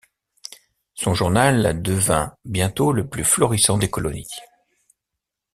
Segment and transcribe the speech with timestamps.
[0.95, 4.25] Son journal devint bientôt le plus florissant des colonies.